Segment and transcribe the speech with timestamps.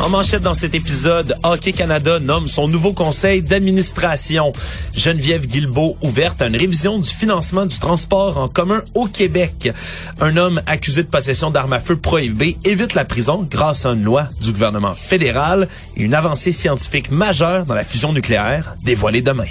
[0.00, 4.52] En manchette dans cet épisode, Hockey Canada nomme son nouveau conseil d'administration.
[4.96, 9.70] Geneviève Guilbeault ouverte à une révision du financement du transport en commun au Québec.
[10.18, 14.02] Un homme accusé de possession d'armes à feu prohibées évite la prison grâce à une
[14.02, 19.44] loi du gouvernement fédéral et une avancée scientifique majeure dans la fusion nucléaire dévoilée demain.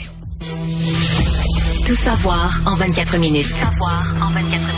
[1.85, 3.47] Tout savoir en 24 minutes.
[3.47, 4.68] Tout savoir en 24 minutes.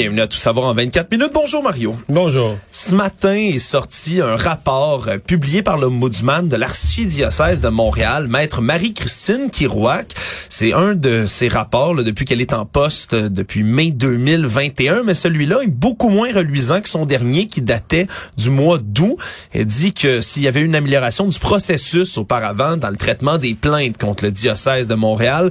[0.00, 1.32] Bienvenue à Tout savoir en 24 minutes.
[1.34, 1.94] Bonjour Mario.
[2.08, 2.56] Bonjour.
[2.70, 8.62] Ce matin est sorti un rapport euh, publié par l'ombudsman de l'archidiocèse de Montréal, maître
[8.62, 10.14] Marie-Christine Kirouac.
[10.48, 15.02] C'est un de ses rapports là, depuis qu'elle est en poste euh, depuis mai 2021,
[15.02, 18.06] mais celui-là est beaucoup moins reluisant que son dernier qui datait
[18.38, 19.18] du mois d'août.
[19.52, 23.52] Elle dit que s'il y avait une amélioration du processus auparavant dans le traitement des
[23.52, 25.50] plaintes contre le diocèse de Montréal,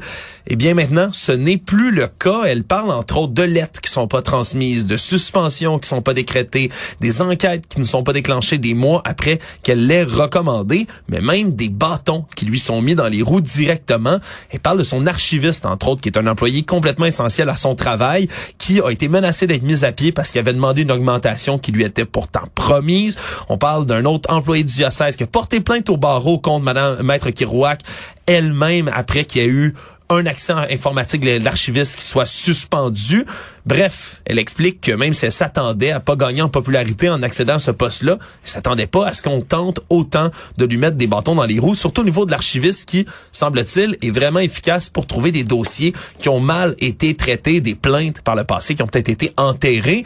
[0.52, 2.42] eh bien maintenant, ce n'est plus le cas.
[2.46, 6.16] Elle parle entre autres de lettres qui sont pas transmises, de suspensions qui sont pas
[6.16, 11.22] décrétées, des enquêtes qui ne sont pas déclenchées des mois après qu'elle l'ait recommandé, mais
[11.22, 14.18] même des bâtons qui lui sont mis dans les roues directement.
[14.50, 17.76] Elle parle de son archiviste, entre autres, qui est un employé complètement essentiel à son
[17.76, 18.28] travail,
[18.58, 21.72] qui a été menacé d'être mis à pied parce qu'il avait demandé une augmentation qui
[21.72, 23.18] lui était pourtant promise.
[23.50, 27.04] On parle d'un autre employé du diocèse qui a porté plainte au barreau contre Madame
[27.04, 27.82] Maître Kirouac
[28.30, 29.74] elle-même après qu'il y a eu
[30.10, 33.26] un accès informatique de l'archiviste qui soit suspendu.
[33.66, 37.56] Bref, elle explique que même si elle s'attendait à pas gagner en popularité en accédant
[37.56, 41.08] à ce poste-là, elle s'attendait pas à ce qu'on tente autant de lui mettre des
[41.08, 45.06] bâtons dans les roues, surtout au niveau de l'archiviste qui, semble-t-il, est vraiment efficace pour
[45.06, 48.88] trouver des dossiers qui ont mal été traités, des plaintes par le passé qui ont
[48.88, 50.04] peut-être été enterrées.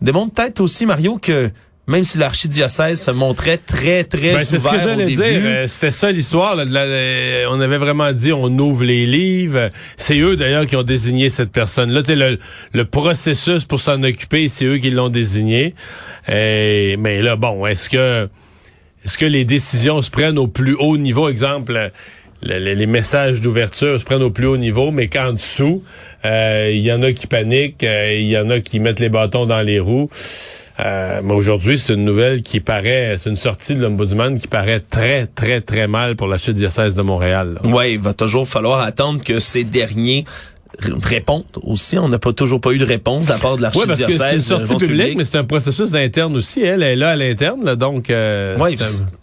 [0.00, 1.50] Démontre peut-être aussi, Mario, que
[1.90, 5.18] même si l'archidiocèse se montrait très, très ben, C'est ce que dire.
[5.20, 6.56] Euh, C'était ça l'histoire.
[6.56, 9.70] Euh, on avait vraiment dit, on ouvre les livres.
[9.96, 12.02] C'est eux, d'ailleurs, qui ont désigné cette personne-là.
[12.06, 12.38] Le,
[12.72, 15.74] le processus pour s'en occuper, c'est eux qui l'ont désigné.
[16.28, 18.28] Et, mais là, bon, est-ce que
[19.04, 21.28] est-ce que les décisions se prennent au plus haut niveau?
[21.28, 21.90] Exemple,
[22.42, 25.82] les, messages d'ouverture se prennent au plus haut niveau, mais qu'en dessous,
[26.24, 29.46] euh, il y en a qui paniquent, il y en a qui mettent les bâtons
[29.46, 30.10] dans les roues.
[30.84, 34.80] Euh, mais aujourd'hui, c'est une nouvelle qui paraît, c'est une sortie de l'Ombudsman qui paraît
[34.80, 37.58] très, très, très mal pour la chute diocèse de Montréal.
[37.64, 40.24] Oui, il va toujours falloir attendre que ces derniers
[40.78, 41.98] répondre aussi.
[41.98, 44.00] On n'a pas toujours pas eu de réponse de la part de l'archidiocèse.
[44.00, 46.62] Oui, parce que c'est une sortie publique, mais c'est un processus d'interne aussi.
[46.62, 48.10] Elle est là à l'interne, donc...
[48.10, 48.76] Euh, oui,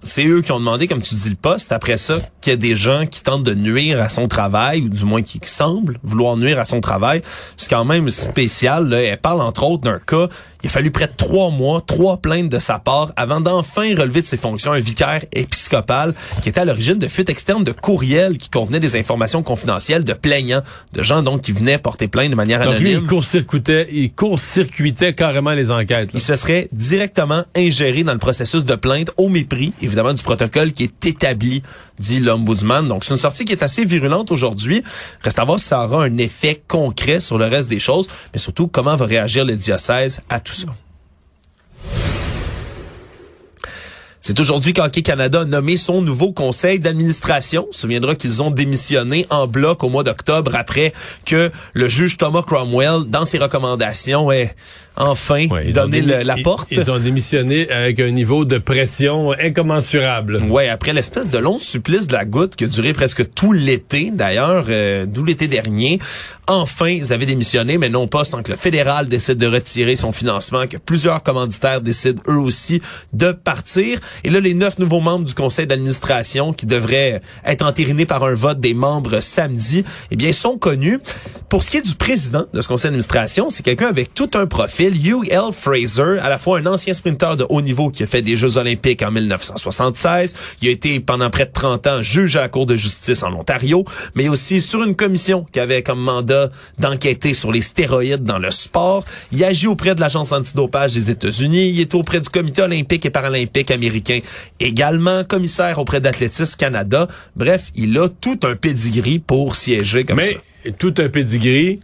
[0.03, 1.71] c'est eux qui ont demandé, comme tu dis, le poste.
[1.71, 4.89] Après ça, qu'il y a des gens qui tentent de nuire à son travail, ou
[4.89, 7.21] du moins qui, semblent vouloir nuire à son travail.
[7.55, 8.89] C'est quand même spécial.
[8.89, 9.01] Là.
[9.01, 10.27] Elle parle, entre autres, d'un cas
[10.63, 14.21] il a fallu près de trois mois, trois plaintes de sa part avant d'enfin relever
[14.21, 18.37] de ses fonctions un vicaire épiscopal qui était à l'origine de fuites externes de courriels
[18.37, 20.61] qui contenaient des informations confidentielles de plaignants,
[20.93, 22.97] de gens donc qui venaient porter plainte de manière donc anonyme.
[22.97, 26.09] Lui, il court-circuitait, il court-circuitait carrément les enquêtes.
[26.13, 30.71] Il se serait directement ingéré dans le processus de plainte au mépris, évidemment, du protocole
[30.73, 31.61] qui est établi,
[31.99, 32.87] dit l'ombudsman.
[32.87, 34.83] Donc, c'est une sortie qui est assez virulente aujourd'hui.
[35.23, 38.39] Reste à voir si ça aura un effet concret sur le reste des choses, mais
[38.39, 40.75] surtout comment va réagir le diocèse à tout ça.
[44.27, 47.67] C'est aujourd'hui qu'Hockey Canada a nommé son nouveau conseil d'administration.
[47.69, 50.91] On se souviendra qu'ils ont démissionné en bloc au mois d'octobre après
[51.25, 54.53] que le juge Thomas Cromwell, dans ses recommandations, ait
[54.97, 56.67] enfin donné la porte.
[56.71, 60.41] Ils ont démissionné avec un niveau de pression incommensurable.
[60.49, 64.11] Ouais, après l'espèce de long supplice de la goutte qui a duré presque tout l'été,
[64.11, 65.99] d'ailleurs, euh, d'où l'été dernier.
[66.47, 70.11] Enfin, ils avaient démissionné, mais non pas sans que le fédéral décide de retirer son
[70.11, 72.81] financement, que plusieurs commanditaires décident eux aussi
[73.13, 73.99] de partir.
[74.23, 78.33] Et là, les neuf nouveaux membres du conseil d'administration qui devraient être entérinés par un
[78.33, 80.99] vote des membres samedi, eh bien, sont connus.
[81.49, 84.47] Pour ce qui est du président de ce conseil d'administration, c'est quelqu'un avec tout un
[84.47, 84.95] profil.
[84.95, 85.51] Hugh L.
[85.53, 88.57] Fraser, à la fois un ancien sprinter de haut niveau qui a fait des Jeux
[88.57, 90.35] olympiques en 1976.
[90.61, 93.33] Il a été pendant près de 30 ans juge à la Cour de justice en
[93.33, 93.85] Ontario,
[94.15, 96.49] mais aussi sur une commission qui avait comme mandat
[96.79, 99.05] d'enquêter sur les stéroïdes dans le sport.
[99.31, 101.69] Il agit auprès de l'Agence antidopage des États-Unis.
[101.69, 103.96] Il est auprès du Comité olympique et paralympique américain
[104.59, 107.07] également, commissaire auprès d'Athlétisme Canada.
[107.35, 110.39] Bref, il a tout un pedigree pour siéger comme mais, ça.
[110.65, 111.79] Mais tout un pedigree,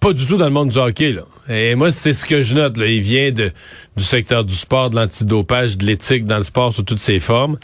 [0.00, 1.22] pas du tout dans le monde du hockey, là.
[1.48, 2.76] Et moi, c'est ce que je note.
[2.76, 2.86] Là.
[2.86, 3.52] Il vient de,
[3.96, 7.58] du secteur du sport, de l'antidopage, de l'éthique dans le sport sous toutes ses formes.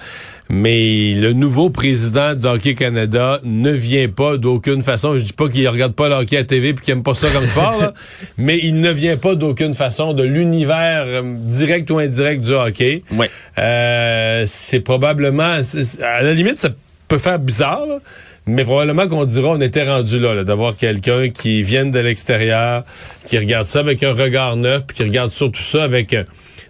[0.50, 5.16] Mais le nouveau président d'Hockey Canada ne vient pas d'aucune façon.
[5.16, 7.28] Je dis pas qu'il regarde pas le hockey à TV puis qu'il aime pas ça
[7.30, 7.94] comme sport, là,
[8.36, 13.02] mais il ne vient pas d'aucune façon de l'univers euh, direct ou indirect du hockey.
[13.12, 13.30] Ouais.
[13.58, 15.60] Euh, c'est probablement,
[16.02, 16.70] à la limite, ça
[17.08, 17.98] peut faire bizarre, là,
[18.46, 22.84] mais probablement qu'on dira on était rendu là, là, d'avoir quelqu'un qui vienne de l'extérieur,
[23.26, 26.24] qui regarde ça avec un regard neuf, puis qui regarde surtout ça avec euh,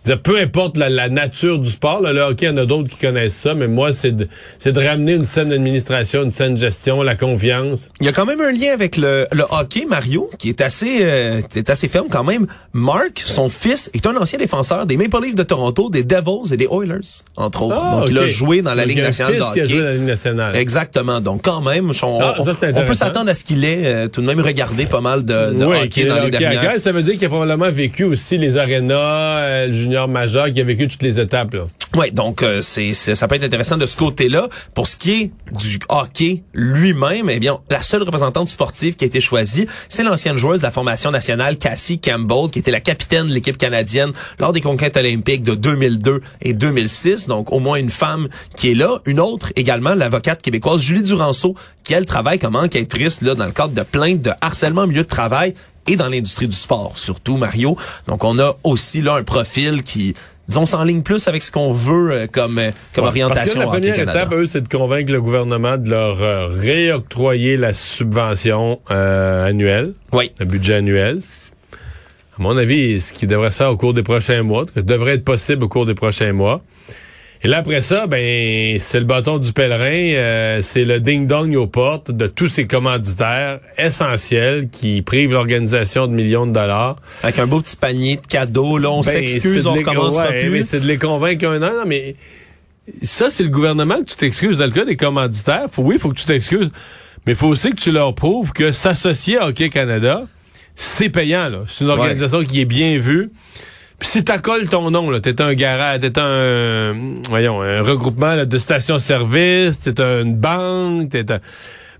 [0.04, 2.66] dire, peu importe la, la nature du sport, là, le hockey, il y en a
[2.66, 4.28] d'autres qui connaissent ça, mais moi, c'est de,
[4.58, 7.88] c'est de ramener une saine administration, une saine gestion, la confiance.
[8.00, 10.98] Il y a quand même un lien avec le, le hockey, Mario, qui est assez,
[11.02, 12.46] euh, est assez ferme quand même.
[12.72, 16.56] Mark, son fils, est un ancien défenseur des Maple Leafs de Toronto, des Devils et
[16.56, 17.00] des Oilers,
[17.36, 17.80] entre autres.
[17.80, 19.80] Ah, Donc, il a joué dans la Ligue nationale de fils qui a joué dans
[19.84, 19.90] hockey.
[19.90, 20.56] la Ligue nationale.
[20.56, 21.20] Exactement.
[21.20, 24.08] Donc, quand même, on, Ah, ça, on- on peut s'attendre à ce qu'il ait euh,
[24.08, 26.78] tout de même regardé pas mal de, de Oui, hockey dans le les dernières.
[26.80, 28.94] Ça veut dire qu'il a probablement vécu aussi les arénas,
[29.38, 29.93] euh, le junior
[31.96, 34.48] Ouais, donc euh, c'est c'est- ça peut être intéressant de ce côté-là.
[34.74, 39.06] Pour ce qui est du hockey lui-même, eh bien, la seule représentante sportive qui a
[39.06, 43.28] été choisie, c'est l'ancienne joueuse de la formation nationale Cassie Campbell, qui était la capitaine
[43.28, 44.10] de l'équipe canadienne
[44.40, 47.28] lors des conquêtes olympiques de 2002 et 2006.
[47.28, 48.98] Donc, au moins une femme qui est là.
[49.06, 51.54] Une autre également, l'avocate québécoise Julie Duranceau,
[51.84, 55.02] qui elle travaille comme enquêtrice là dans le cadre de plaintes de harcèlement au milieu
[55.04, 55.54] de travail
[55.88, 57.76] et dans l'industrie du sport, surtout Mario.
[58.06, 60.14] Donc, on a aussi là un profil qui
[60.48, 63.66] disons, s'enligne plus avec ce qu'on veut euh, comme, euh, comme orientation Parce que la
[63.66, 64.20] première Canada.
[64.22, 69.94] étape, eux, c'est de convaincre le gouvernement de leur euh, réoctroyer la subvention euh, annuelle,
[70.12, 70.32] Oui.
[70.38, 71.18] le budget annuel.
[72.38, 75.64] À mon avis, ce qui devrait faire au cours des prochains mois, devrait être possible
[75.64, 76.62] au cours des prochains mois.
[77.44, 81.66] Et là, après ça, ben, c'est le bâton du pèlerin, euh, c'est le ding-dong aux
[81.66, 86.96] portes de tous ces commanditaires essentiels qui privent l'organisation de millions de dollars.
[87.22, 90.48] Avec un beau petit panier de cadeaux, là, on Ben, s'excuse, on recommencera ouais, mais
[90.48, 90.64] plus.
[90.66, 92.16] c'est de les convaincre un an, non, mais
[93.02, 94.56] ça, c'est le gouvernement que tu t'excuses.
[94.56, 96.70] Dans le cas des commanditaires, faut, oui, il faut que tu t'excuses,
[97.26, 100.22] mais il faut aussi que tu leur prouves que s'associer à Hockey Canada,
[100.76, 101.50] c'est payant.
[101.50, 101.58] là.
[101.68, 103.30] C'est une organisation qui est bien vue.
[103.98, 106.94] Puis si t'accoles ton nom, là, t'es un garage, t'es un,
[107.28, 111.40] voyons, un regroupement de stations-service, t'es une banque, t'es un...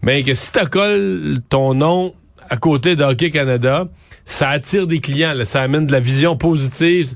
[0.02, 2.14] Ben, que si t'accoles ton nom
[2.50, 3.86] à côté de Hockey Canada,
[4.26, 7.14] ça attire des clients, ça amène de la vision positive,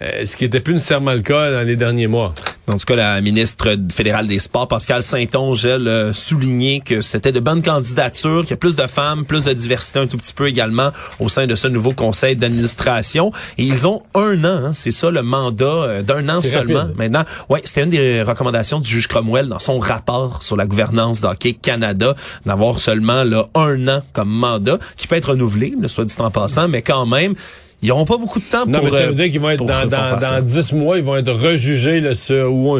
[0.00, 2.34] ce qui était plus nécessairement le cas dans les derniers mois.
[2.68, 7.30] En tout cas, la ministre fédérale des Sports, Pascal Saint-Onge, elle, a souligné que c'était
[7.30, 10.32] de bonnes candidatures, qu'il y a plus de femmes, plus de diversité un tout petit
[10.32, 10.90] peu également
[11.20, 13.30] au sein de ce nouveau conseil d'administration.
[13.56, 16.80] Et ils ont un an, hein, c'est ça le mandat euh, d'un an seulement.
[16.80, 16.96] rapide.
[16.96, 21.20] Maintenant, ouais, c'était une des recommandations du juge Cromwell dans son rapport sur la gouvernance
[21.20, 22.16] d'Hockey Canada,
[22.46, 26.32] d'avoir seulement là, un an comme mandat, qui peut être renouvelé, là, soit dit en
[26.32, 27.34] passant, mais quand même,
[27.86, 28.84] ils n'auront pas beaucoup de temps Non, pour...
[28.84, 31.16] mais ça euh, veut dire qu'ils vont être dans, dans, dans 10 mois, ils vont
[31.16, 32.78] être rejugés là, sur où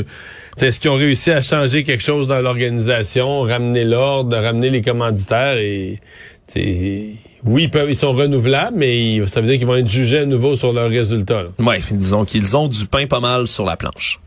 [0.60, 5.58] est-ce qu'ils ont réussi à changer quelque chose dans l'organisation, ramener l'ordre, ramener les commanditaires
[5.58, 6.00] et
[6.48, 7.10] t'sais,
[7.44, 10.18] oui, ils, peuvent, ils sont renouvelables, mais ils- ça veut dire qu'ils vont être jugés
[10.20, 11.42] à nouveau sur leurs résultats.
[11.44, 11.48] là.
[11.64, 14.18] Ouais, disons qu'ils ont du pain pas mal sur la planche.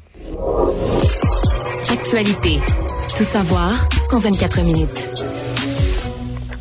[1.91, 2.59] Actualité.
[3.17, 3.73] Tout savoir
[4.13, 5.09] en 24 minutes.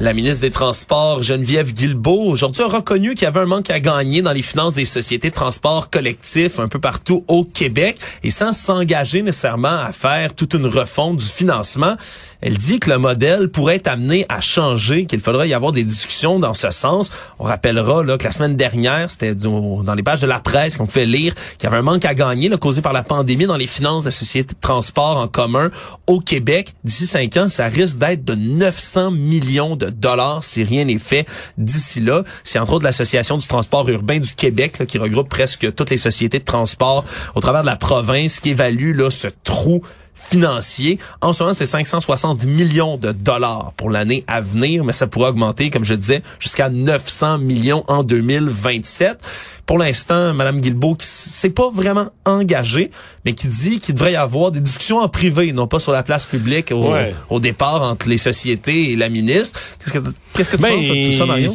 [0.01, 3.81] La ministre des Transports, Geneviève Guilbeault, aujourd'hui a reconnu qu'il y avait un manque à
[3.81, 8.31] gagner dans les finances des sociétés de transport collectif un peu partout au Québec et
[8.31, 11.97] sans s'engager nécessairement à faire toute une refonte du financement.
[12.41, 15.83] Elle dit que le modèle pourrait être amené à changer, qu'il faudra y avoir des
[15.83, 17.11] discussions dans ce sens.
[17.41, 21.07] On rappellera que la semaine dernière, c'était dans les pages de la presse qu'on pouvait
[21.07, 24.05] lire qu'il y avait un manque à gagner causé par la pandémie dans les finances
[24.05, 25.71] des sociétés de transport en commun
[26.07, 26.75] au Québec.
[26.85, 31.27] D'ici cinq ans, ça risque d'être de 900 millions de dollars si rien n'est fait
[31.57, 32.23] d'ici là.
[32.45, 36.39] C'est entre autres l'Association du transport urbain du Québec qui regroupe presque toutes les sociétés
[36.39, 37.05] de transport
[37.35, 39.83] au travers de la province qui évalue là, ce trou
[40.31, 40.99] financier.
[41.21, 45.31] En ce moment, c'est 560 millions de dollars pour l'année à venir, mais ça pourrait
[45.31, 49.19] augmenter, comme je disais, jusqu'à 900 millions en 2027.
[49.67, 52.91] Pour l'instant, Madame Guilbeault, qui s'est pas vraiment engagée,
[53.25, 56.03] mais qui dit qu'il devrait y avoir des discussions en privé, non pas sur la
[56.03, 57.15] place publique au, Ouais.
[57.29, 59.61] au départ entre les sociétés et la ministre.
[59.85, 61.53] Qu'est-ce que, qu'est-ce que tu Ben, penses de tout ça, Mario?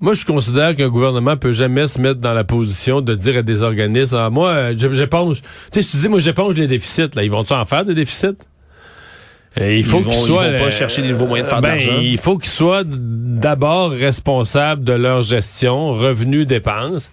[0.00, 3.42] Moi, je considère qu'un gouvernement peut jamais se mettre dans la position de dire à
[3.42, 5.40] des organismes, ah, moi, euh, je- j'éponge.
[5.40, 7.94] Tu sais, si tu dis, moi, j'éponge les déficits, là, ils vont-tu en faire des
[7.94, 8.36] déficits?
[9.58, 11.50] Et il faut Ils qu'ils ils soient, vont pas euh, chercher des nouveaux moyens de
[11.54, 11.78] faire ben.
[12.02, 17.10] Il faut qu'ils soient d'abord responsables de leur gestion, revenus, dépenses.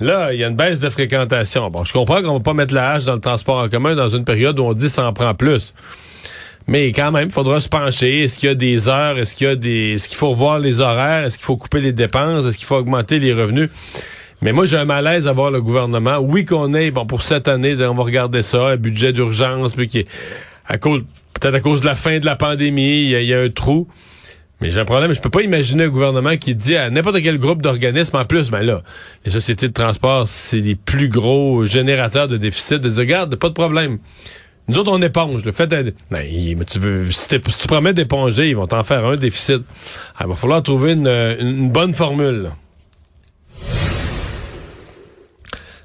[0.00, 1.68] Là, il y a une baisse de fréquentation.
[1.68, 4.08] Bon, je comprends qu'on va pas mettre la hache dans le transport en commun dans
[4.08, 5.74] une période où on dit ça en prend plus.
[6.66, 8.24] Mais quand même, il faudra se pencher.
[8.24, 9.18] Est-ce qu'il y a des heures?
[9.18, 9.94] Est-ce qu'il y a des.
[9.94, 11.24] Est-ce qu'il faut revoir les horaires?
[11.24, 12.46] Est-ce qu'il faut couper les dépenses?
[12.46, 13.68] Est-ce qu'il faut augmenter les revenus?
[14.42, 16.18] Mais moi, j'ai un malaise à voir le gouvernement.
[16.18, 19.86] Oui, qu'on ait, bon, pour cette année, on va regarder ça, un budget d'urgence, puis
[19.86, 20.08] qui est
[20.66, 21.02] à cause,
[21.34, 23.86] peut-être à cause de la fin de la pandémie, il y, y a un trou.
[24.60, 27.38] Mais j'ai un problème, je peux pas imaginer un gouvernement qui dit à n'importe quel
[27.38, 28.82] groupe d'organismes, en plus, ben là,
[29.24, 33.48] les sociétés de transport, c'est les plus gros générateurs de déficit, de dire, regarde, pas
[33.48, 33.98] de problème.
[34.68, 35.44] Nous autres, on éponge.
[35.44, 36.24] Le fait d'être- ben,
[36.56, 39.62] mais tu veux, si, tu promets d'éponger, ils vont t'en faire un déficit.
[40.16, 42.50] Ah, il va falloir trouver une bonne formule.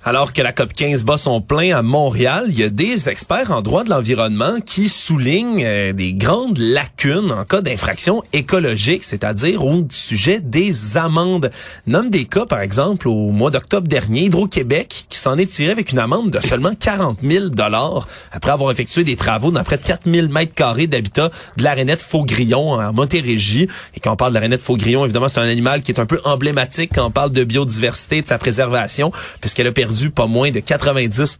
[0.08, 3.52] Alors que la COP 15 bat son plein à Montréal, il y a des experts
[3.52, 9.66] en droit de l'environnement qui soulignent euh, des grandes lacunes en cas d'infraction écologique, c'est-à-dire
[9.66, 11.52] au sujet des amendes.
[11.88, 15.92] Nomme des cas, par exemple, au mois d'octobre dernier, Hydro-Québec qui s'en est tiré avec
[15.92, 19.84] une amende de seulement 40 000 dollars après avoir effectué des travaux dans près de
[19.84, 23.68] 4 000 mètres carrés d'habitat de l'arénette Faux-Grillon en Montérégie.
[23.94, 26.22] Et quand on parle de l'arénette Faux-Grillon, évidemment, c'est un animal qui est un peu
[26.24, 29.12] emblématique quand on parle de biodiversité de sa préservation,
[29.42, 31.39] puisqu'elle a perdu pas moins de 90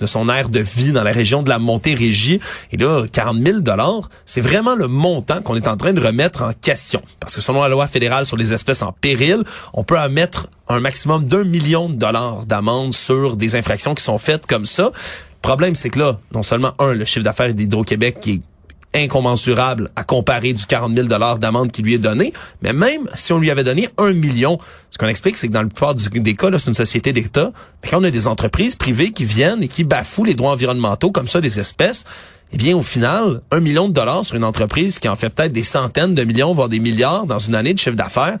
[0.00, 2.40] de son aire de vie dans la région de la Montérégie.
[2.72, 6.42] Et là, 40 000 dollars, c'est vraiment le montant qu'on est en train de remettre
[6.42, 7.02] en question.
[7.20, 10.08] Parce que selon la loi fédérale sur les espèces en péril, on peut en
[10.68, 14.84] un maximum d'un million de dollars d'amende sur des infractions qui sont faites comme ça.
[14.84, 18.40] Le problème, c'est que là, non seulement, un, le chiffre d'affaires d'Hydro-Québec qui est
[18.94, 23.32] incommensurable à comparer du 40 000 dollars d'amende qui lui est donné, mais même si
[23.32, 24.58] on lui avait donné un million,
[24.90, 27.52] ce qu'on explique, c'est que dans la plupart des cas, c'est une société d'État,
[27.82, 31.10] mais quand on a des entreprises privées qui viennent et qui bafouent les droits environnementaux
[31.10, 32.04] comme ça des espèces,
[32.52, 35.52] eh bien, au final, un million de dollars sur une entreprise qui en fait peut-être
[35.52, 38.38] des centaines de millions, voire des milliards dans une année de chiffre d'affaires,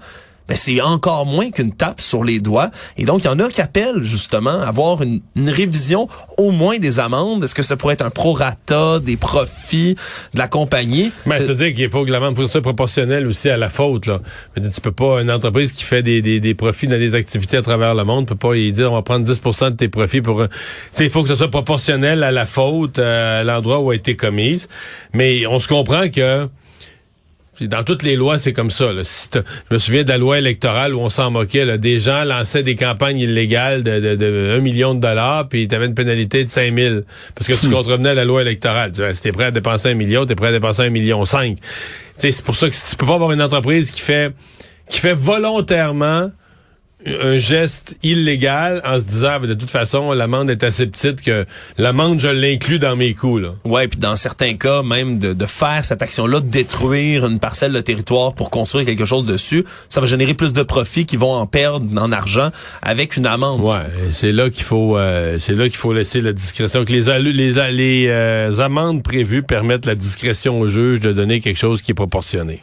[0.48, 2.70] ben c'est encore moins qu'une tape sur les doigts.
[2.96, 6.50] Et donc, il y en a qui appellent justement à avoir une, une révision au
[6.52, 7.42] moins des amendes.
[7.44, 9.94] Est-ce que ça pourrait être un prorata des profits
[10.34, 11.10] de la compagnie?
[11.26, 14.06] Mais C'est- c'est-à-dire qu'il faut que l'amende soit proportionnelle aussi à la faute.
[14.06, 14.20] Là.
[14.56, 17.56] Mais tu peux pas, une entreprise qui fait des, des, des profits dans des activités
[17.56, 20.20] à travers le monde, peut pas y dire on va prendre 10% de tes profits
[20.20, 20.44] pour...
[20.92, 24.14] sais, il faut que ce soit proportionnel à la faute, à l'endroit où a été
[24.16, 24.68] commise.
[25.12, 26.48] Mais on se comprend que...
[27.60, 28.92] Dans toutes les lois, c'est comme ça.
[28.92, 29.02] Là.
[29.04, 31.64] Si je me souviens de la loi électorale où on s'en moquait.
[31.64, 31.78] Là.
[31.78, 35.74] Des gens lançaient des campagnes illégales de, de, de 1 million de dollars, puis tu
[35.74, 37.00] avais une pénalité de 5 000
[37.34, 38.92] parce que tu contrevenais à la loi électorale.
[38.92, 41.24] Tu vois, si t'es prêt à dépenser un million, t'es prêt à dépenser un million
[41.24, 41.58] cinq.
[42.16, 44.32] C'est pour ça que si tu peux pas avoir une entreprise qui fait
[44.88, 46.30] qui fait volontairement
[47.04, 51.44] un geste illégal en se disant ben, de toute façon l'amende est assez petite que
[51.76, 53.50] l'amende je l'inclus dans mes coûts là.
[53.64, 57.72] Ouais, puis dans certains cas, même de, de faire cette action-là, de détruire une parcelle
[57.72, 61.34] de territoire pour construire quelque chose dessus, ça va générer plus de profits qui vont
[61.34, 62.50] en perdre en argent
[62.80, 63.60] avec une amende.
[63.60, 63.74] Ouais,
[64.10, 67.72] c'est là qu'il faut euh, c'est là qu'il faut laisser la discrétion que les les
[67.72, 71.94] les euh, amendes prévues permettent la discrétion au juge de donner quelque chose qui est
[71.94, 72.62] proportionné.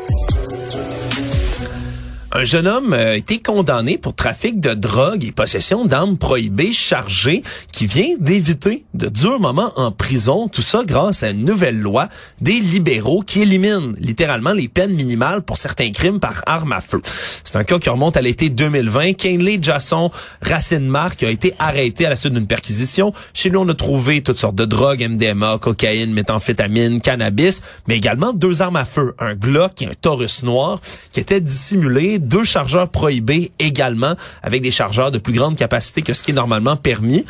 [2.33, 6.71] Un jeune homme euh, a été condamné pour trafic de drogue et possession d'armes prohibées
[6.71, 10.47] chargées qui vient d'éviter de durs moments en prison.
[10.47, 12.07] Tout ça grâce à une nouvelle loi
[12.39, 17.01] des libéraux qui élimine littéralement les peines minimales pour certains crimes par arme à feu.
[17.43, 19.13] C'est un cas qui remonte à l'été 2020.
[19.13, 20.09] Kenley Jasson
[20.41, 23.11] Racine Marc a été arrêté à la suite d'une perquisition.
[23.33, 28.31] Chez lui, on a trouvé toutes sortes de drogues, MDMA, cocaïne, méthamphétamine, cannabis, mais également
[28.31, 30.79] deux armes à feu, un Glock et un Taurus noir
[31.11, 36.13] qui étaient dissimulés, deux chargeurs prohibés également, avec des chargeurs de plus grande capacité que
[36.13, 37.25] ce qui est normalement permis.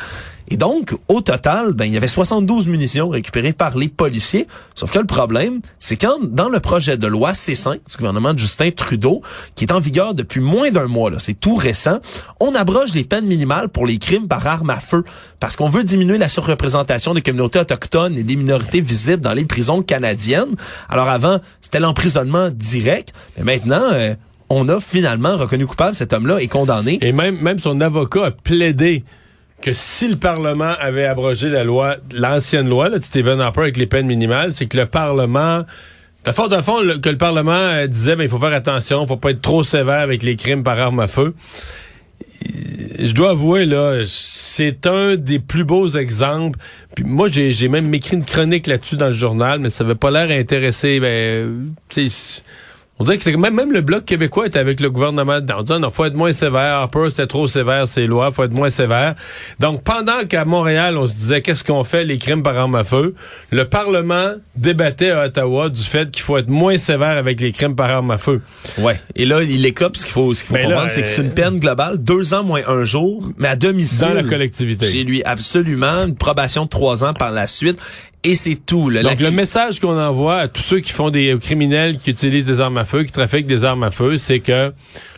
[0.48, 4.46] Et donc, au total, ben, il y avait 72 munitions récupérées par les policiers.
[4.74, 8.38] Sauf que le problème, c'est quand, dans le projet de loi C5 du gouvernement de
[8.38, 9.22] Justin Trudeau,
[9.54, 12.00] qui est en vigueur depuis moins d'un mois, là, c'est tout récent,
[12.40, 15.04] on abroge les peines minimales pour les crimes par arme à feu.
[15.40, 19.44] Parce qu'on veut diminuer la surreprésentation des communautés autochtones et des minorités visibles dans les
[19.44, 20.54] prisons canadiennes.
[20.88, 23.14] Alors avant, c'était l'emprisonnement direct.
[23.38, 24.14] Mais maintenant, euh,
[24.52, 26.98] on a finalement reconnu coupable cet homme-là et condamné.
[27.00, 29.02] Et même même son avocat a plaidé
[29.60, 33.76] que si le Parlement avait abrogé la loi, l'ancienne loi là, de Stephen Harper avec
[33.76, 35.64] les peines minimales, c'est que le Parlement
[36.24, 39.16] le fond, le fond, que le Parlement euh, disait, ben, il faut faire attention, faut
[39.16, 41.34] pas être trop sévère avec les crimes par arme à feu.
[41.34, 46.58] Euh, Je dois avouer, là, c'est un des plus beaux exemples.
[46.94, 50.10] Puis moi, j'ai même écrit une chronique là-dessus dans le journal, mais ça avait pas
[50.10, 51.00] l'air intéressé.
[51.00, 52.42] Ben, euh, tu sais,
[52.98, 55.56] on dirait que même, même le Bloc québécois était avec le gouvernement dedans.
[55.58, 56.74] On disait, non, faut être moins sévère.
[56.74, 58.30] Harper, c'était trop sévère, ces lois.
[58.32, 59.14] Faut être moins sévère.
[59.58, 62.84] Donc, pendant qu'à Montréal, on se disait, qu'est-ce qu'on fait, les crimes par arme à
[62.84, 63.14] feu,
[63.50, 67.74] le Parlement débattait à Ottawa du fait qu'il faut être moins sévère avec les crimes
[67.74, 68.40] par arme à feu.
[68.78, 69.00] Ouais.
[69.16, 69.96] Et là, il écope.
[69.96, 71.96] Ce qu'il faut, ce qu'il faut Ben comprendre, c'est que c'est euh, une peine globale,
[71.98, 74.08] deux ans moins un jour, mais à domicile.
[74.08, 74.86] Dans la collectivité.
[74.86, 76.04] Chez lui, absolument.
[76.06, 77.80] Une probation de trois ans par la suite.
[78.24, 78.88] Et c'est tout.
[78.88, 82.44] Là, Donc, le message qu'on envoie à tous ceux qui font des criminels qui utilisent
[82.46, 84.72] des armes à feu, qui trafiquent des armes à feu, c'est que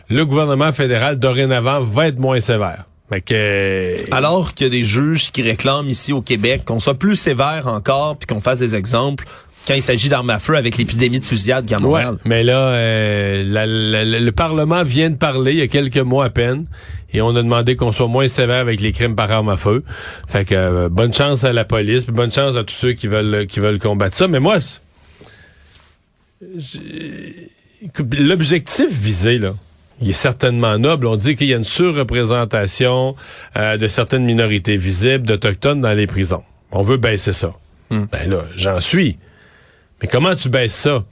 [0.09, 2.85] le gouvernement fédéral, dorénavant, va être moins sévère.
[3.09, 3.93] Fait que...
[4.11, 7.67] Alors qu'il y a des juges qui réclament ici au Québec qu'on soit plus sévère
[7.67, 9.25] encore, puis qu'on fasse des exemples
[9.67, 12.13] quand il s'agit d'armes à feu avec l'épidémie de fusillade à Montréal.
[12.13, 15.67] Ouais, mais là, euh, la- la- la- le Parlement vient de parler il y a
[15.67, 16.65] quelques mois à peine.
[17.15, 19.81] Et on a demandé qu'on soit moins sévère avec les crimes par arme à feu.
[20.27, 23.07] Fait que euh, bonne chance à la police, puis bonne chance à tous ceux qui
[23.07, 24.27] veulent qui veulent combattre ça.
[24.27, 24.57] Mais moi,
[28.19, 29.55] l'objectif visé là,
[30.01, 31.07] il est certainement noble.
[31.07, 33.15] On dit qu'il y a une surreprésentation
[33.55, 36.43] euh, de certaines minorités visibles, d'autochtones dans les prisons.
[36.73, 37.53] On veut baisser ça.
[37.91, 39.17] Ben là, j'en suis.
[40.01, 41.05] Mais comment tu baisses ça?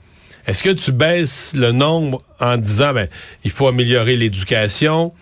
[0.46, 3.08] Est-ce que tu baisses le nombre en disant, ben,
[3.44, 5.14] il faut améliorer l'éducation,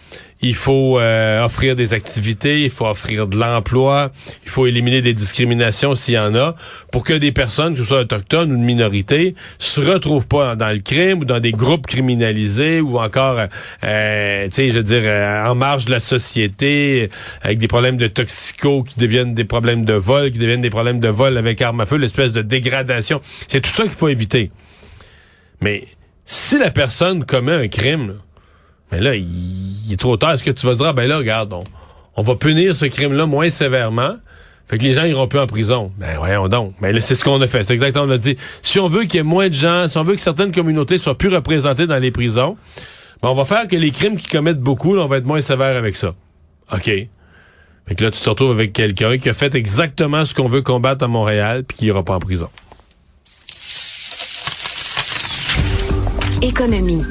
[0.43, 4.11] il faut euh, offrir des activités, il faut offrir de l'emploi,
[4.45, 6.57] il faut éliminer des discriminations s'il y en a,
[6.91, 10.71] pour que des personnes, que ce soit autochtones ou de minorité, se retrouvent pas dans
[10.71, 13.47] le crime ou dans des groupes criminalisés ou encore,
[13.85, 17.09] euh, tu sais, je veux dire, euh, en marge de la société,
[17.43, 20.99] avec des problèmes de toxico qui deviennent des problèmes de vol, qui deviennent des problèmes
[20.99, 23.21] de vol avec arme à feu, l'espèce de dégradation.
[23.47, 24.51] C'est tout ça qu'il faut éviter.
[25.61, 25.87] Mais
[26.27, 28.15] si la personne commet un crime,
[28.93, 30.33] ben là, il, est trop tard.
[30.33, 31.65] Est-ce que tu vas dire, ah, ben là, regarde, on,
[32.15, 34.17] on va punir ce crime-là moins sévèrement.
[34.69, 35.91] Fait que les gens iront plus en prison.
[35.97, 36.75] Ben voyons donc.
[36.81, 37.65] Mais là, c'est ce qu'on a fait.
[37.65, 38.37] C'est exactement qu'on a dit.
[38.63, 40.99] Si on veut qu'il y ait moins de gens, si on veut que certaines communautés
[40.99, 42.57] soient plus représentées dans les prisons,
[43.23, 45.41] ben on va faire que les crimes qui commettent beaucoup, là, on va être moins
[45.41, 46.15] sévère avec ça.
[46.73, 46.85] OK?
[46.85, 50.63] Fait que là, tu te retrouves avec quelqu'un qui a fait exactement ce qu'on veut
[50.63, 52.49] combattre à Montréal, puis qui ira pas en prison.
[56.41, 57.03] Économie.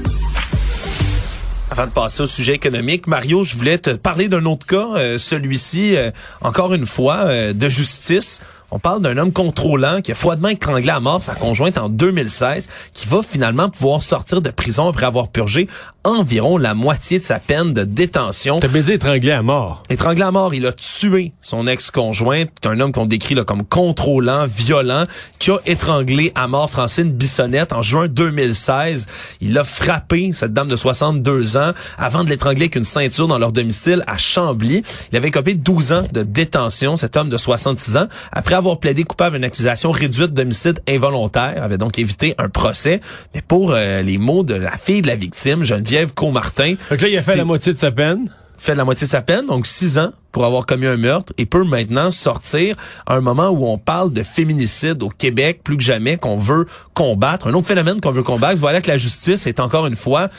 [1.81, 5.17] Avant de passer au sujet économique, Mario, je voulais te parler d'un autre cas, euh,
[5.17, 6.11] celui-ci, euh,
[6.41, 8.39] encore une fois, euh, de justice.
[8.69, 12.69] On parle d'un homme contrôlant qui a froidement étranglé à mort sa conjointe en 2016,
[12.93, 15.67] qui va finalement pouvoir sortir de prison après avoir purgé
[16.03, 18.59] environ la moitié de sa peine de détention.
[18.59, 19.83] T'as bien dit étranglé à mort.
[19.89, 24.45] Étranglé à mort, il a tué son ex-conjointe, un homme qu'on décrit là, comme contrôlant,
[24.47, 25.05] violent,
[25.37, 29.05] qui a étranglé à mort Francine Bissonnette en juin 2016.
[29.41, 33.37] Il a frappé cette dame de 62 ans avant de l'étrangler avec une ceinture dans
[33.37, 34.83] leur domicile à Chambly.
[35.11, 39.03] Il avait copé 12 ans de détention, cet homme de 66 ans, après avoir plaidé
[39.03, 43.01] coupable d'une accusation réduite d'homicide involontaire, avait donc évité un procès.
[43.35, 47.03] Mais pour euh, les mots de la fille de la victime, Geneviève Comartin, Fait que
[47.03, 48.29] là, il a fait la moitié de sa peine.
[48.57, 51.45] fait la moitié de sa peine, donc six ans pour avoir commis un meurtre, et
[51.45, 52.75] peut maintenant sortir
[53.05, 56.67] à un moment où on parle de féminicide au Québec plus que jamais qu'on veut
[56.93, 58.57] combattre, un autre phénomène qu'on veut combattre.
[58.57, 60.29] Voilà que la justice est encore une fois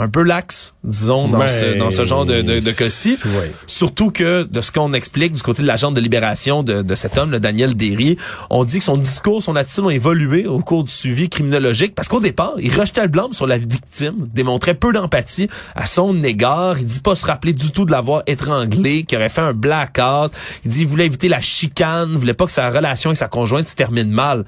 [0.00, 3.18] un peu laxe, disons, dans, ce, dans ce genre de, de, de cas-ci.
[3.66, 7.18] Surtout que de ce qu'on explique du côté de l'agent de libération de, de cet
[7.18, 8.16] homme, le Daniel Derry,
[8.48, 12.08] on dit que son discours, son attitude ont évolué au cours du suivi criminologique parce
[12.08, 16.78] qu'au départ, il rejetait le blâme sur la victime, démontrait peu d'empathie à son égard.
[16.78, 20.32] Il dit pas se rappeler du tout de l'avoir étranglé, qu'il aurait fait un blackout.
[20.64, 23.68] Il dit qu'il voulait éviter la chicane, voulait pas que sa relation avec sa conjointe
[23.68, 24.44] se termine mal.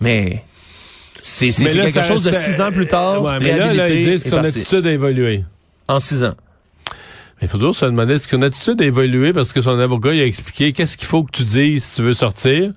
[0.00, 0.44] Mais
[1.28, 4.22] c'est quelque ça- chose de six ans plus tard, Ouais, mais là, là, ils disent
[4.24, 5.44] que son attitude a évolué.
[5.88, 6.34] en six ans.
[7.40, 9.78] Mais il faut toujours se demander, est-ce que son attitude a évolué parce que son
[9.78, 12.72] avocat il a expliqué qu'est-ce qu'il faut que tu dises si tu veux sortir?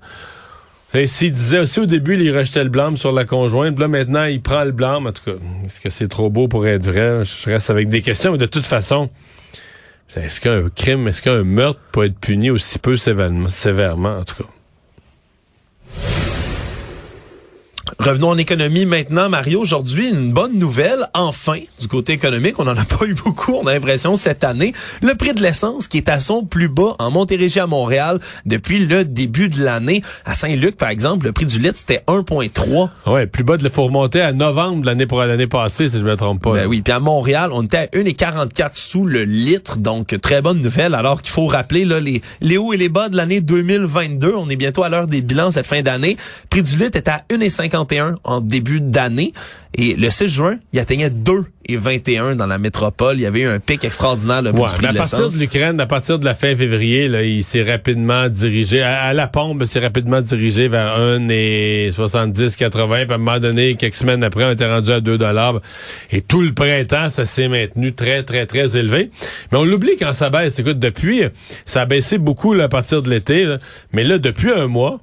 [1.05, 4.41] S'il disait aussi au début, il rejetait le blâme sur la conjointe, là maintenant il
[4.41, 5.05] prend le blâme.
[5.07, 7.21] En tout cas, est-ce que c'est trop beau pour être vrai?
[7.23, 9.07] Je reste avec des questions, mais de toute façon,
[10.15, 14.35] est-ce qu'un crime, est-ce qu'un meurtre peut être puni aussi peu sévèrement, sévèrement en tout
[14.43, 14.49] cas?
[17.97, 19.61] Revenons en économie maintenant, Mario.
[19.61, 22.59] Aujourd'hui, une bonne nouvelle, enfin, du côté économique.
[22.59, 24.73] On n'en a pas eu beaucoup, on a l'impression, cette année.
[25.01, 28.85] Le prix de l'essence qui est à son plus bas en Montérégie à Montréal depuis
[28.85, 30.01] le début de l'année.
[30.25, 32.89] À Saint-Luc, par exemple, le prix du litre, c'était 1,3.
[33.07, 36.03] Ouais, plus bas de faut remonter à novembre de l'année pour l'année passée, si je
[36.03, 36.53] me trompe pas.
[36.53, 40.61] Ben oui, puis à Montréal, on était à 1,44 sous le litre, donc très bonne
[40.61, 40.95] nouvelle.
[40.95, 44.33] Alors qu'il faut rappeler là, les, les hauts et les bas de l'année 2022.
[44.35, 46.17] On est bientôt à l'heure des bilans cette fin d'année.
[46.49, 47.23] Prix du litre était à
[47.83, 49.33] 1,51 en début d'année.
[49.75, 53.17] Et le 6 juin, il atteignait 2,21 dans la métropole.
[53.17, 55.37] Il y avait eu un pic extraordinaire là, Ouais, prix mais à de partir de
[55.37, 59.27] l'Ukraine, à partir de la fin février, là, il s'est rapidement dirigé, à, à la
[59.27, 64.23] pompe, il s'est rapidement dirigé vers 1,70, 80, puis à un moment donné, quelques semaines
[64.23, 65.61] après, on était rendu à 2 dollars.
[66.11, 69.11] Et tout le printemps, ça s'est maintenu très, très, très élevé.
[69.51, 70.57] Mais on l'oublie quand ça baisse.
[70.59, 71.21] Écoute, depuis,
[71.63, 73.59] ça a baissé beaucoup là, à partir de l'été, là.
[73.93, 74.99] mais là, depuis un mois,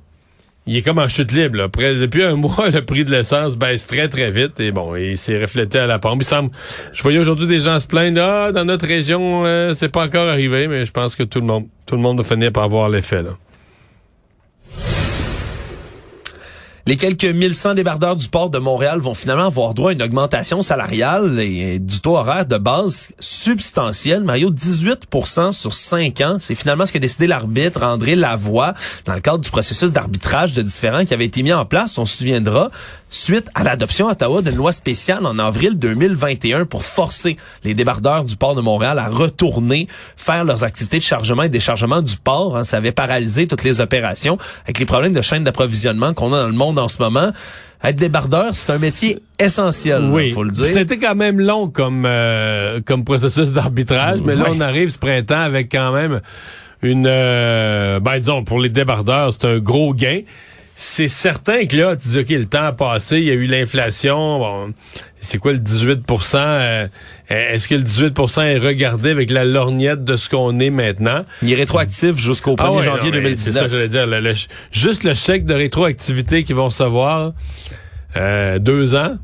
[0.67, 1.59] il est comme en chute libre.
[1.59, 1.69] Là.
[1.69, 4.59] Depuis un mois, le prix de l'essence baisse très, très vite.
[4.61, 6.23] Et bon, il s'est reflété à la pompe.
[6.23, 6.51] Il semble.
[6.93, 8.21] Je voyais aujourd'hui des gens se plaindre.
[8.21, 11.47] Ah, dans notre région, euh, c'est pas encore arrivé, mais je pense que tout le
[11.47, 13.23] monde, tout le monde va finir par voir l'effet.
[13.23, 13.31] Là.
[16.89, 20.63] Les quelques 1100 débardeurs du port de Montréal vont finalement avoir droit à une augmentation
[20.63, 24.23] salariale et du taux horaire de base substantielle.
[24.23, 26.37] Mario, 18% sur 5 ans.
[26.39, 28.73] C'est finalement ce qu'a décidé l'arbitre André Lavoie
[29.05, 32.07] dans le cadre du processus d'arbitrage de différents qui avait été mis en place, on
[32.07, 32.71] se souviendra,
[33.09, 38.25] suite à l'adoption à Ottawa d'une loi spéciale en avril 2021 pour forcer les débardeurs
[38.25, 42.57] du port de Montréal à retourner faire leurs activités de chargement et déchargement du port.
[42.57, 42.65] Hein.
[42.65, 46.49] Ça avait paralysé toutes les opérations avec les problèmes de chaîne d'approvisionnement qu'on a dans
[46.49, 47.31] le monde en ce moment.
[47.85, 50.31] Être débardeur, c'est un métier essentiel, oui.
[50.31, 50.67] faut le dire.
[50.67, 55.41] C'était quand même long comme euh, comme processus d'arbitrage, mais là on arrive ce printemps
[55.41, 56.21] avec quand même
[56.83, 60.23] une euh, ben disons pour les débardeurs, c'est un gros gain
[60.79, 63.47] c'est certain que là, tu dis, OK, le temps a passé, il y a eu
[63.47, 64.39] l'inflation.
[64.39, 64.75] Bon,
[65.23, 66.87] c'est quoi le 18% euh,
[67.31, 71.25] Est-ce que le 18% est regardé avec la lorgnette de ce qu'on est maintenant?
[71.41, 73.39] Il est rétroactif jusqu'au 1er ah janvier 2019.
[73.55, 74.35] C'est ça, je dire.
[74.71, 77.33] juste le chèque de rétroactivité qu'ils vont recevoir,
[78.19, 79.17] euh, deux ans,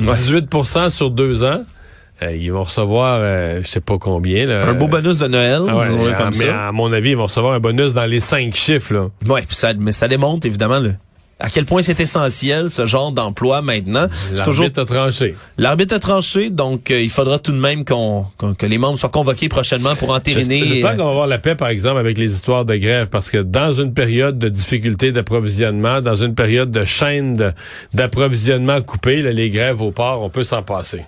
[0.00, 1.64] 18% sur deux ans.
[2.22, 4.46] Euh, ils vont recevoir, euh, je sais pas combien.
[4.46, 6.68] Là, un beau bonus de Noël, ah disons-le comme mais ça.
[6.68, 8.94] À mon avis, ils vont recevoir un bonus dans les cinq chiffres.
[8.94, 9.08] Là.
[9.26, 10.94] Ouais, ça, mais ça démontre évidemment le,
[11.40, 14.06] à quel point c'est essentiel ce genre d'emploi maintenant.
[14.34, 15.34] L'arbitre a tranché.
[15.58, 19.08] L'arbitre a tranché, donc euh, il faudra tout de même qu'on que les membres soient
[19.08, 20.64] convoqués prochainement pour entériner.
[20.64, 23.38] J'espère qu'on va avoir la paix, par exemple, avec les histoires de grève, parce que
[23.38, 27.52] dans une période de difficulté d'approvisionnement, dans une période de chaîne
[27.92, 31.04] d'approvisionnement coupée, les grèves au port, on peut s'en passer.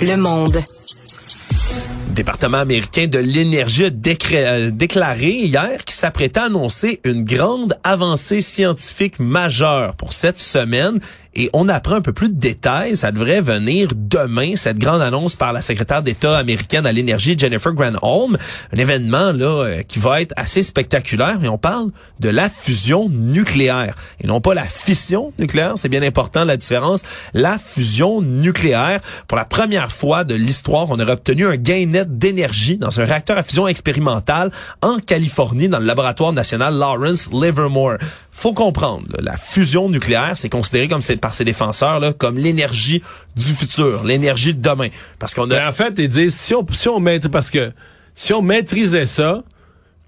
[0.00, 0.62] Le Monde.
[2.10, 3.90] Département américain de l'énergie a
[4.34, 11.00] euh, déclaré hier qu'il s'apprêtait à annoncer une grande avancée scientifique majeure pour cette semaine
[11.34, 12.96] et on apprend un peu plus de détails.
[12.96, 17.72] Ça devrait venir demain, cette grande annonce par la secrétaire d'État américaine à l'énergie, Jennifer
[17.72, 18.36] Granholm.
[18.72, 21.38] Un événement là euh, qui va être assez spectaculaire.
[21.42, 23.94] Et on parle de la fusion nucléaire.
[24.20, 25.74] Et non pas la fission nucléaire.
[25.76, 27.02] C'est bien important la différence.
[27.34, 29.00] La fusion nucléaire.
[29.26, 33.04] Pour la première fois de l'histoire, on aurait obtenu un gain net d'énergie dans un
[33.04, 34.50] réacteur à fusion expérimental
[34.82, 37.96] en Californie dans le laboratoire national Lawrence Livermore
[38.38, 43.02] faut comprendre, la fusion nucléaire, c'est considéré comme par ses défenseurs là, comme l'énergie
[43.34, 44.88] du futur, l'énergie de demain.
[45.18, 45.58] Parce qu'on a.
[45.58, 47.72] Ben, en fait, ils disent si on si on parce que
[48.14, 49.42] si on maîtrisait ça,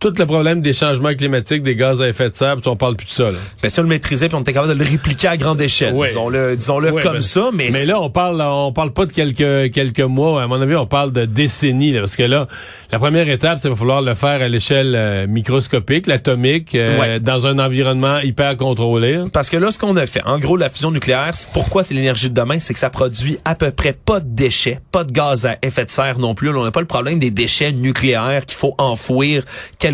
[0.00, 3.06] tout le problème des changements climatiques, des gaz à effet de serre, on parle plus
[3.06, 3.30] de ça.
[3.30, 3.38] Là.
[3.62, 5.94] Ben, si on le maîtrisait, puis on était capable de le répliquer à grande échelle,
[5.94, 7.50] disons-le, disons-le comme ben, ça.
[7.52, 10.42] Mais, mais là, on parle, on parle pas de quelques quelques mois.
[10.42, 12.48] À mon avis, on parle de décennies, parce que là,
[12.90, 17.18] la première étape, c'est qu'il va falloir le faire à l'échelle euh, microscopique, l'atomique, euh,
[17.18, 19.22] dans un environnement hyper contrôlé.
[19.34, 22.30] Parce que là, ce qu'on a fait, en gros, la fusion nucléaire, pourquoi c'est l'énergie
[22.30, 25.44] de demain, c'est que ça produit à peu près pas de déchets, pas de gaz
[25.44, 26.48] à effet de serre non plus.
[26.48, 29.44] on n'a pas le problème des déchets nucléaires qu'il faut enfouir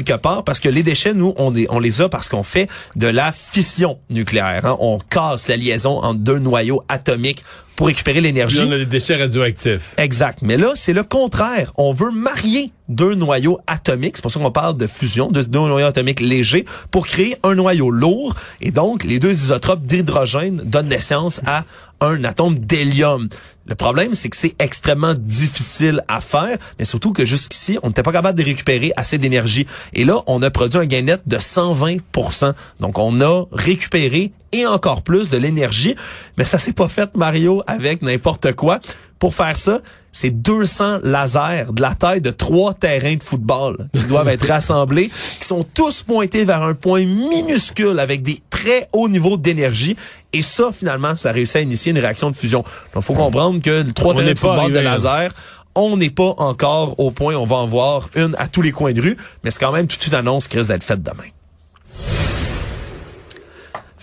[0.05, 3.07] quelque part parce que les déchets, nous, on, on les a parce qu'on fait de
[3.07, 4.65] la fission nucléaire.
[4.65, 4.77] Hein.
[4.81, 7.45] On casse la liaison entre deux noyaux atomiques
[7.77, 8.63] pour récupérer l'énergie.
[8.67, 9.93] On a des déchets radioactifs.
[9.99, 10.39] Exact.
[10.41, 11.73] Mais là, c'est le contraire.
[11.77, 14.17] On veut marier deux noyaux atomiques.
[14.17, 17.55] C'est pour ça qu'on parle de fusion, de deux noyaux atomiques légers pour créer un
[17.55, 18.35] noyau lourd.
[18.63, 21.65] Et donc, les deux isotropes d'hydrogène donnent naissance à
[22.01, 23.29] un atome d'hélium.
[23.67, 28.03] Le problème, c'est que c'est extrêmement difficile à faire, mais surtout que jusqu'ici, on n'était
[28.03, 29.67] pas capable de récupérer assez d'énergie.
[29.93, 34.67] Et là, on a produit un gain net de 120% Donc, on a récupéré et
[34.67, 35.97] encore plus de l'énergie,
[36.39, 38.79] mais ça s'est pas fait, Mario, avec n'importe quoi.
[39.19, 39.81] Pour faire ça,
[40.17, 45.11] c'est 200 lasers de la taille de trois terrains de football qui doivent être rassemblés,
[45.39, 49.95] qui sont tous pointés vers un point minuscule avec des très hauts niveaux d'énergie.
[50.33, 52.65] Et ça, finalement, ça réussit à initier une réaction de fusion.
[52.95, 55.33] Donc, faut comprendre que le trois terrains de football de laser,
[55.75, 58.95] on n'est pas encore au point, on va en voir une à tous les coins
[58.95, 61.29] de rue, mais c'est quand même toute une annonce qui risque d'être faite demain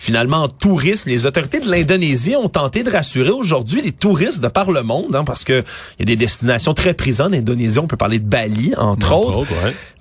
[0.04, 1.10] finalement en tourisme.
[1.10, 5.16] Les autorités de l'Indonésie ont tenté de rassurer aujourd'hui les touristes de par le monde,
[5.16, 5.64] hein, parce que
[5.98, 7.80] il y a des destinations très prisées en Indonésie.
[7.80, 9.48] On peut parler de Bali, entre, autres.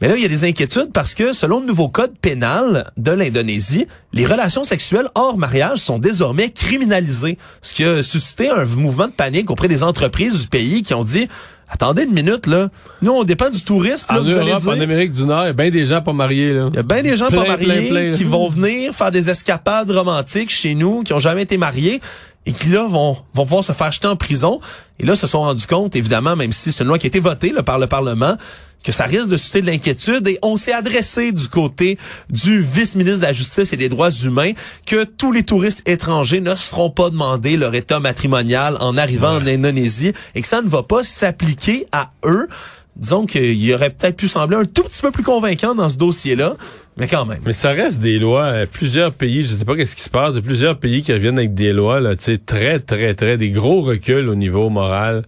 [0.01, 3.13] Mais là, il y a des inquiétudes parce que selon le nouveau code pénal de
[3.13, 9.07] l'Indonésie, les relations sexuelles hors mariage sont désormais criminalisées, ce qui a suscité un mouvement
[9.07, 11.29] de panique auprès des entreprises du pays qui ont dit
[11.73, 12.69] Attendez une minute, là.
[13.01, 14.07] Nous, on dépend du tourisme.
[14.11, 16.53] En Europe, en Amérique du Nord, il y a bien des gens pas mariés.
[16.53, 16.69] Là.
[16.71, 20.51] Il y a bien des gens pas mariés qui vont venir faire des escapades romantiques
[20.51, 22.01] chez nous, qui ont jamais été mariés
[22.45, 24.61] et qui là vont vont pouvoir se faire jeter en prison.
[25.01, 27.21] Et là, se sont rendus compte, évidemment, même si c'est une loi qui a été
[27.21, 28.37] votée là, par le Parlement,
[28.83, 31.99] que ça risque de susciter de l'inquiétude et on s'est adressé du côté
[32.31, 34.53] du vice-ministre de la Justice et des Droits humains
[34.87, 39.47] que tous les touristes étrangers ne seront pas demandés leur état matrimonial en arrivant en
[39.47, 42.49] Indonésie et que ça ne va pas s'appliquer à eux
[42.97, 46.55] disons qu'il aurait peut-être pu sembler un tout petit peu plus convaincant dans ce dossier-là.
[46.97, 47.41] Mais quand même.
[47.47, 48.67] Mais ça reste des lois.
[48.71, 51.55] plusieurs pays, je sais pas qu'est-ce qui se passe, de plusieurs pays qui reviennent avec
[51.55, 55.25] des lois, là, tu sais, très, très, très, des gros reculs au niveau moral.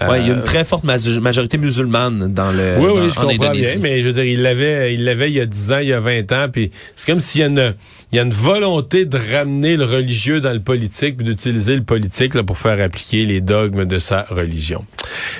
[0.00, 2.94] Ouais, il y a Euh, une très forte ma- majorité musulmane dans le Oui, dans-
[3.04, 5.40] oui, je en comprends bien, mais je veux dire, il l'avait, il l'avait il y
[5.40, 7.74] a 10 ans, il y a 20 ans, puis c'est comme s'il y a une,
[8.12, 11.82] il y a une volonté de ramener le religieux dans le politique, puis d'utiliser le
[11.82, 14.84] politique là, pour faire appliquer les dogmes de sa religion.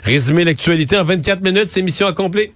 [0.04, 2.50] Résumer l'actualité en 24 minutes, c'est mission accomplie.